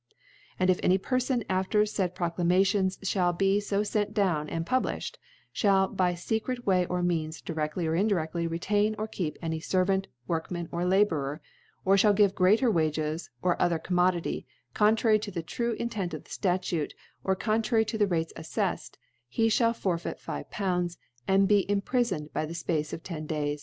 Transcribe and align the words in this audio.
•And 0.57 0.71
if 0.71 0.79
any 0.81 0.97
Perfon, 0.97 1.43
after 1.47 1.83
thefaid 1.83 2.15
Procla 2.15 2.37
mations 2.43 3.13
(hall 3.13 3.33
be 3.33 3.59
fo 3.61 3.81
fent 3.83 4.13
down 4.15 4.49
and 4.49 4.65
publifh 4.65 5.13
ed, 5.13 5.17
(hall, 5.69 5.89
by 5.89 6.09
any 6.09 6.17
fccret 6.17 6.65
Ways 6.65 6.87
or 6.89 7.03
Means, 7.03 7.39
di 7.39 7.53
redtly 7.53 7.83
or 7.85 7.91
indireftly 7.91 8.49
retain 8.49 8.95
or 8.97 9.07
keep 9.07 9.37
any 9.43 9.59
Ser 9.59 9.85
vant, 9.85 10.07
Workman, 10.27 10.69
or 10.71 10.85
Labourer, 10.85 11.39
or 11.85 11.97
fhall 11.97 12.15
give 12.15 12.31
any 12.31 12.35
greater 12.35 12.71
Wages, 12.71 13.29
or 13.43 13.61
other 13.61 13.77
Commo 13.77 14.11
dity, 14.19 14.45
contrary 14.73 15.19
to 15.19 15.29
the 15.29 15.43
true 15.43 15.73
Intent 15.73 16.15
of 16.15 16.23
the 16.23 16.31
Statute, 16.31 16.95
or 17.23 17.35
contrary 17.35 17.85
to 17.85 17.97
the 17.99 18.07
Rates 18.07 18.33
affeffcd, 18.35 18.95
he 19.27 19.49
(hall 19.49 19.71
forfeit 19.71 20.17
5/. 20.19 20.97
and 21.27 21.47
be 21.47 21.63
imprifoned 21.69 22.33
by 22.33 22.47
the 22.47 22.55
Space 22.55 22.91
of 22.91 23.03
ten 23.03 23.27
Days 23.27 23.59
f. 23.59 23.59